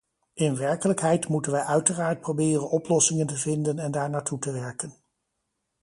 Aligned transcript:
In 0.33 0.55
werkelijkheid 0.55 1.27
moeten 1.27 1.51
wij 1.51 1.61
uiteraard 1.61 2.21
proberen 2.21 2.69
oplossingen 2.69 3.27
te 3.27 3.37
vinden 3.37 3.79
en 3.79 3.91
daar 3.91 4.09
naartoe 4.09 4.39
te 4.39 4.51
werken. 4.51 4.93